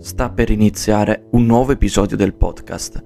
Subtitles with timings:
[0.00, 3.02] Sta per iniziare un nuovo episodio del podcast.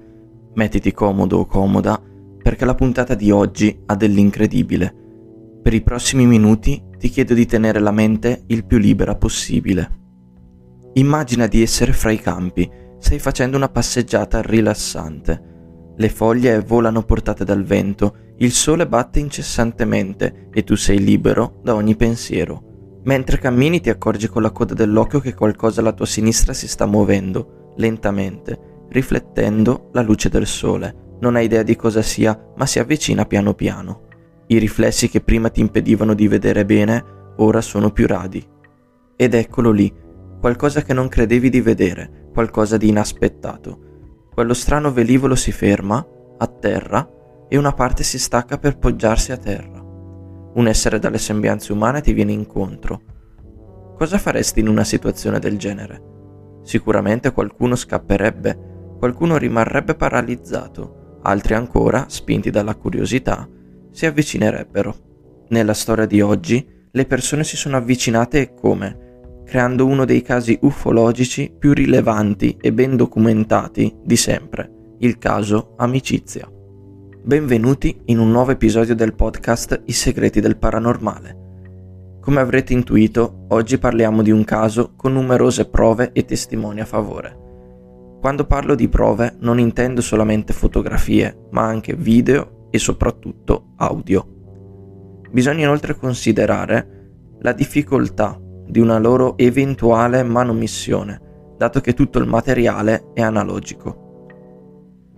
[0.53, 1.99] Mettiti comodo o comoda
[2.39, 4.93] perché la puntata di oggi ha dell'incredibile.
[5.63, 10.01] Per i prossimi minuti ti chiedo di tenere la mente il più libera possibile.
[10.93, 12.69] Immagina di essere fra i campi,
[12.99, 15.93] stai facendo una passeggiata rilassante.
[15.97, 21.73] Le foglie volano portate dal vento, il sole batte incessantemente e tu sei libero da
[21.73, 22.72] ogni pensiero.
[23.05, 26.85] Mentre cammini ti accorgi con la coda dell'occhio che qualcosa alla tua sinistra si sta
[26.85, 31.17] muovendo, lentamente, riflettendo la luce del sole.
[31.19, 34.03] Non hai idea di cosa sia, ma si avvicina piano piano.
[34.47, 37.03] I riflessi che prima ti impedivano di vedere bene,
[37.37, 38.45] ora sono più radi.
[39.15, 39.93] Ed eccolo lì,
[40.39, 43.79] qualcosa che non credevi di vedere, qualcosa di inaspettato.
[44.33, 46.05] Quello strano velivolo si ferma,
[46.37, 47.07] atterra,
[47.49, 49.82] e una parte si stacca per poggiarsi a terra.
[50.55, 53.01] Un essere dalle sembianze umane ti viene incontro.
[53.97, 56.01] Cosa faresti in una situazione del genere?
[56.63, 63.47] Sicuramente qualcuno scapperebbe, qualcuno rimarrebbe paralizzato, altri ancora, spinti dalla curiosità,
[63.91, 64.95] si avvicinerebbero.
[65.49, 69.41] Nella storia di oggi, le persone si sono avvicinate e come?
[69.45, 76.52] Creando uno dei casi ufologici più rilevanti e ben documentati di sempre, il caso Amicizia.
[77.25, 82.17] Benvenuti in un nuovo episodio del podcast I segreti del paranormale.
[82.19, 88.17] Come avrete intuito, oggi parliamo di un caso con numerose prove e testimoni a favore.
[88.19, 95.21] Quando parlo di prove non intendo solamente fotografie, ma anche video e soprattutto audio.
[95.31, 101.21] Bisogna inoltre considerare la difficoltà di una loro eventuale manomissione,
[101.57, 104.25] dato che tutto il materiale è analogico.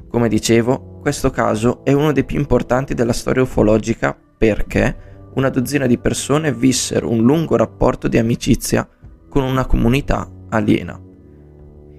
[0.08, 5.86] Come dicevo, questo caso è uno dei più importanti della storia ufologica perché una dozzina
[5.86, 8.89] di persone vissero un lungo rapporto di amicizia
[9.30, 11.00] con una comunità aliena.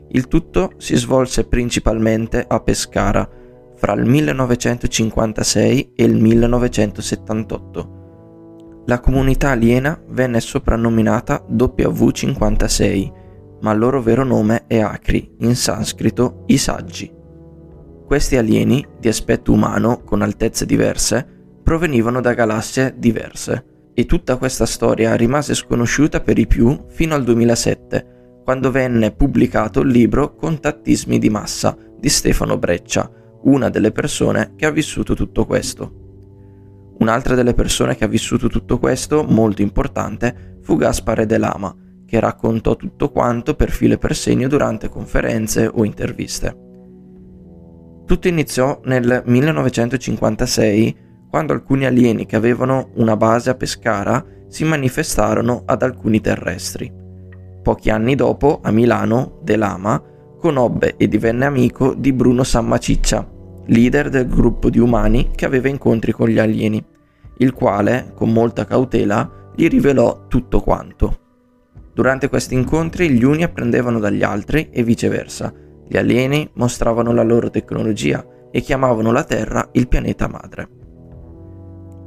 [0.08, 3.30] Il tutto si svolse principalmente a Pescara
[3.76, 8.82] fra il 1956 e il 1978.
[8.86, 13.12] La comunità aliena venne soprannominata W56,
[13.60, 17.15] ma il loro vero nome è Acri, in sanscrito i saggi.
[18.06, 21.26] Questi alieni, di aspetto umano, con altezze diverse,
[21.60, 27.24] provenivano da galassie diverse, e tutta questa storia rimase sconosciuta per i più fino al
[27.24, 33.10] 2007, quando venne pubblicato il libro Contattismi di massa di Stefano Breccia,
[33.42, 36.04] una delle persone che ha vissuto tutto questo.
[37.00, 41.74] Un'altra delle persone che ha vissuto tutto questo, molto importante, fu Gaspare De Lama,
[42.06, 46.65] che raccontò tutto quanto per filo e per segno durante conferenze o interviste.
[48.06, 50.96] Tutto iniziò nel 1956
[51.28, 56.92] quando alcuni alieni che avevano una base a Pescara si manifestarono ad alcuni terrestri.
[57.64, 60.00] Pochi anni dopo, a Milano, De Lama
[60.38, 63.28] conobbe e divenne amico di Bruno Sammaciccia,
[63.66, 66.80] leader del gruppo di umani che aveva incontri con gli alieni,
[67.38, 71.18] il quale, con molta cautela, gli rivelò tutto quanto.
[71.92, 75.52] Durante questi incontri gli uni apprendevano dagli altri e viceversa,
[75.88, 80.68] gli alieni mostravano la loro tecnologia e chiamavano la Terra il pianeta madre.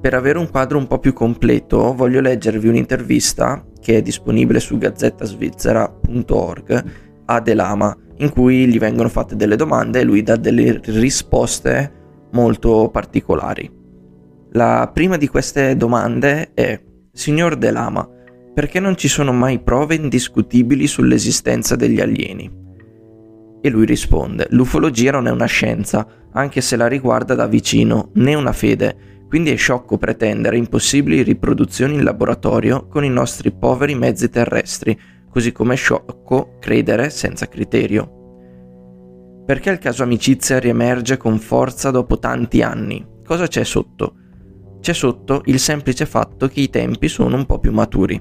[0.01, 4.77] Per avere un quadro un po' più completo voglio leggervi un'intervista che è disponibile su
[4.77, 6.83] gazzettasvizzera.org
[7.25, 11.93] a Delama in cui gli vengono fatte delle domande e lui dà delle risposte
[12.31, 13.77] molto particolari.
[14.51, 16.79] La prima di queste domande è
[17.11, 18.07] Signor Delama,
[18.53, 22.67] perché non ci sono mai prove indiscutibili sull'esistenza degli alieni?
[23.61, 28.33] E lui risponde, l'ufologia non è una scienza, anche se la riguarda da vicino, né
[28.33, 34.29] una fede, quindi è sciocco pretendere impossibili riproduzioni in laboratorio con i nostri poveri mezzi
[34.29, 34.99] terrestri,
[35.29, 38.17] così come è sciocco credere senza criterio.
[39.45, 43.05] Perché il caso amicizia riemerge con forza dopo tanti anni?
[43.25, 44.15] Cosa c'è sotto?
[44.79, 48.19] C'è sotto il semplice fatto che i tempi sono un po' più maturi.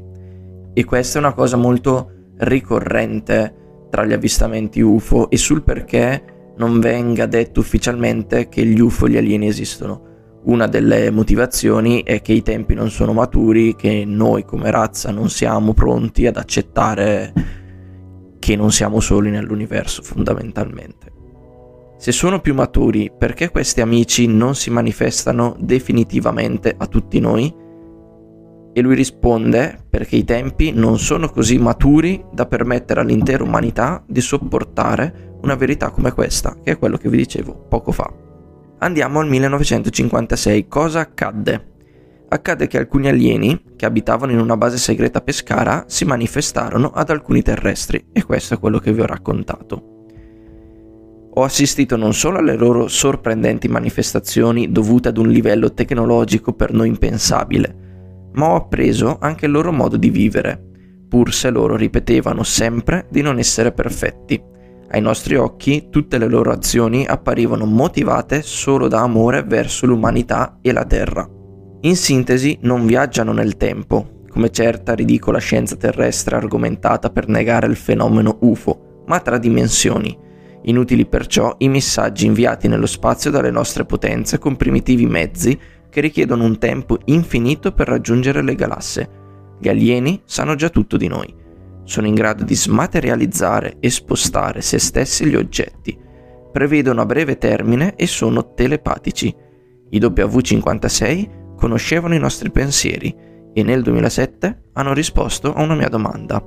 [0.75, 3.54] E questa è una cosa molto ricorrente
[3.91, 9.11] tra gli avvistamenti UFO e sul perché non venga detto ufficialmente che gli UFO e
[9.11, 10.07] gli alieni esistono.
[10.45, 15.29] Una delle motivazioni è che i tempi non sono maturi, che noi come razza non
[15.29, 17.33] siamo pronti ad accettare
[18.39, 21.13] che non siamo soli nell'universo fondamentalmente.
[21.99, 27.53] Se sono più maturi, perché questi amici non si manifestano definitivamente a tutti noi?
[28.78, 34.21] E lui risponde perché i tempi non sono così maturi da permettere all'intera umanità di
[34.21, 38.09] sopportare una verità come questa, che è quello che vi dicevo poco fa.
[38.78, 40.69] Andiamo al 1956.
[40.69, 41.66] Cosa accadde?
[42.28, 47.42] accade che alcuni alieni, che abitavano in una base segreta pescara, si manifestarono ad alcuni
[47.42, 50.07] terrestri e questo è quello che vi ho raccontato.
[51.34, 56.86] Ho assistito non solo alle loro sorprendenti manifestazioni dovute ad un livello tecnologico per noi
[56.86, 57.86] impensabile,
[58.34, 60.63] ma ho appreso anche il loro modo di vivere,
[61.09, 64.41] pur se loro ripetevano sempre di non essere perfetti.
[64.91, 70.72] Ai nostri occhi tutte le loro azioni apparivano motivate solo da amore verso l'umanità e
[70.72, 71.28] la Terra.
[71.83, 77.77] In sintesi, non viaggiano nel tempo, come certa ridicola scienza terrestre argomentata per negare il
[77.77, 80.16] fenomeno UFO, ma tra dimensioni.
[80.63, 85.59] Inutili perciò i messaggi inviati nello spazio dalle nostre potenze con primitivi mezzi
[85.91, 89.09] che richiedono un tempo infinito per raggiungere le galassie.
[89.59, 91.35] Gli alieni sanno già tutto di noi.
[91.85, 95.99] Sono in grado di smaterializzare e spostare se stessi gli oggetti.
[96.53, 99.35] Prevedono a breve termine e sono telepatici.
[99.91, 103.15] I W56 conoscevano i nostri pensieri
[103.53, 106.43] e nel 2007 hanno risposto a una mia domanda.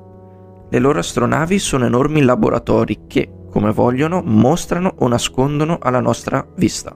[0.70, 6.96] Le loro astronavi sono enormi laboratori che, come vogliono, mostrano o nascondono alla nostra vista.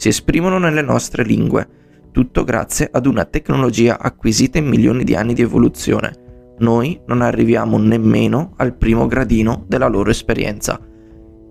[0.00, 1.68] Si esprimono nelle nostre lingue,
[2.10, 6.54] tutto grazie ad una tecnologia acquisita in milioni di anni di evoluzione.
[6.60, 10.80] Noi non arriviamo nemmeno al primo gradino della loro esperienza.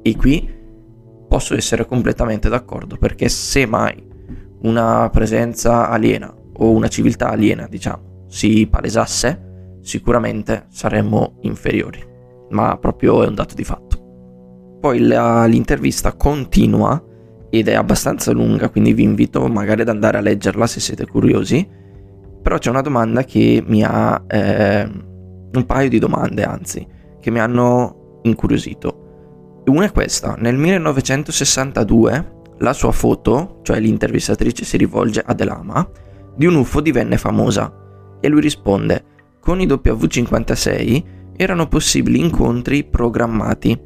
[0.02, 0.50] E qui
[1.28, 4.04] posso essere completamente d'accordo, perché se mai
[4.64, 12.04] una presenza aliena o una civiltà aliena, diciamo, si palesasse, sicuramente saremmo inferiori.
[12.50, 14.78] Ma proprio è un dato di fatto.
[14.82, 17.04] Poi la, l'intervista continua
[17.50, 21.68] ed è abbastanza lunga, quindi vi invito magari ad andare a leggerla se siete curiosi.
[22.42, 24.24] Però c'è una domanda che mi ha...
[24.28, 25.08] Eh,
[25.52, 26.86] un paio di domande, anzi,
[27.20, 29.64] che mi hanno incuriosito.
[29.66, 30.36] Una è questa.
[30.38, 35.88] Nel 1962 la sua foto, cioè l'intervistatrice si rivolge ad Elama,
[36.36, 37.74] di un UFO divenne famosa
[38.20, 39.04] e lui risponde
[39.40, 41.04] con i W56
[41.36, 43.80] erano possibili incontri programmati.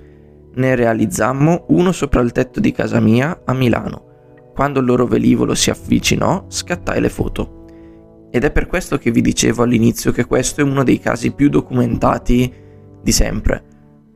[0.55, 4.11] Ne realizzammo uno sopra il tetto di casa mia a Milano.
[4.53, 7.65] Quando il loro velivolo si avvicinò, scattai le foto.
[8.29, 11.49] Ed è per questo che vi dicevo all'inizio che questo è uno dei casi più
[11.49, 12.53] documentati
[13.01, 13.63] di sempre.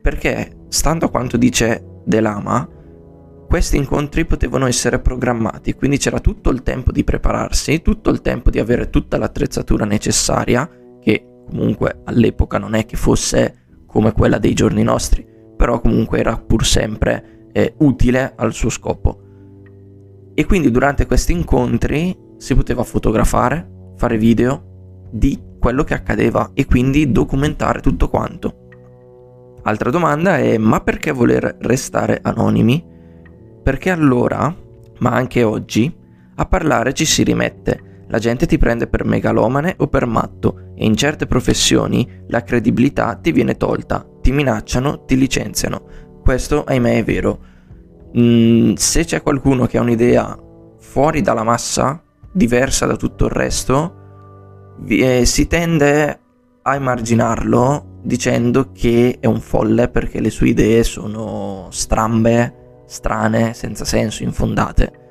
[0.00, 2.68] Perché, stando a quanto dice Delama,
[3.48, 8.50] questi incontri potevano essere programmati, quindi c'era tutto il tempo di prepararsi, tutto il tempo
[8.50, 10.68] di avere tutta l'attrezzatura necessaria,
[11.00, 15.26] che comunque all'epoca non è che fosse come quella dei giorni nostri,
[15.58, 19.20] però comunque era pur sempre eh, utile al suo scopo.
[20.32, 26.64] E quindi durante questi incontri si poteva fotografare, fare video di quello che accadeva e
[26.66, 28.66] quindi documentare tutto quanto.
[29.62, 32.84] Altra domanda è ma perché voler restare anonimi?
[33.60, 34.54] Perché allora,
[34.98, 35.92] ma anche oggi,
[36.36, 38.04] a parlare ci si rimette.
[38.10, 43.16] La gente ti prende per megalomane o per matto e in certe professioni la credibilità
[43.16, 45.82] ti viene tolta, ti minacciano, ti licenziano.
[46.22, 47.40] Questo, ahimè, è vero.
[48.18, 50.38] Mm, se c'è qualcuno che ha un'idea
[50.78, 56.20] fuori dalla massa, diversa da tutto il resto, eh, si tende
[56.60, 63.86] a emarginarlo dicendo che è un folle perché le sue idee sono strambe, strane, senza
[63.86, 65.06] senso, infondate.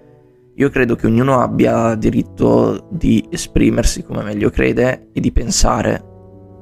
[0.58, 6.04] Io credo che ognuno abbia diritto di esprimersi come meglio crede e di pensare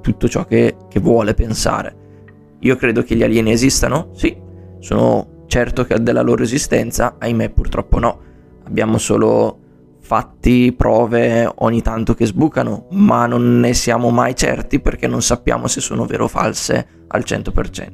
[0.02, 2.04] tutto ciò che, che vuole pensare.
[2.66, 4.10] Io credo che gli alieni esistano?
[4.14, 4.36] Sì,
[4.80, 8.19] sono certo che della loro esistenza, ahimè purtroppo no.
[8.64, 9.60] Abbiamo solo
[10.02, 15.68] fatti, prove ogni tanto che sbucano, ma non ne siamo mai certi perché non sappiamo
[15.68, 17.92] se sono vero o false al 100%.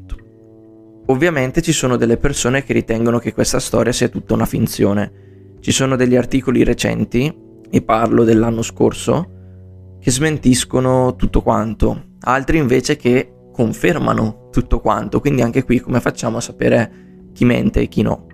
[1.08, 5.58] Ovviamente ci sono delle persone che ritengono che questa storia sia tutta una finzione.
[5.60, 7.34] Ci sono degli articoli recenti,
[7.70, 15.42] e parlo dell'anno scorso, che smentiscono tutto quanto, altri invece che confermano tutto quanto, quindi
[15.42, 18.28] anche qui come facciamo a sapere chi mente e chi no.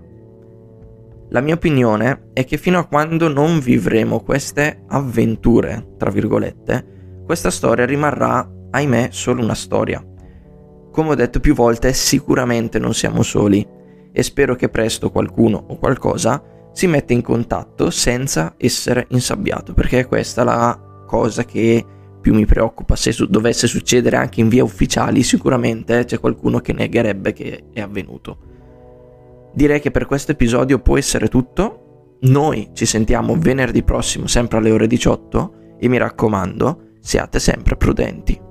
[1.29, 7.51] La mia opinione è che fino a quando non vivremo queste avventure, tra virgolette, questa
[7.51, 10.01] storia rimarrà, ahimè, solo una storia
[10.97, 13.63] come ho detto più volte, sicuramente non siamo soli
[14.11, 16.41] e spero che presto qualcuno o qualcosa
[16.73, 21.85] si metta in contatto senza essere insabbiato, perché è questa la cosa che
[22.27, 22.97] più mi preoccupa.
[22.97, 27.79] Se su- dovesse succedere anche in via ufficiali, sicuramente c'è qualcuno che negherebbe che è
[27.79, 28.39] avvenuto.
[29.53, 32.17] Direi che per questo episodio può essere tutto.
[32.21, 38.46] Noi ci sentiamo venerdì prossimo, sempre alle ore 18, e mi raccomando, siate sempre prudenti.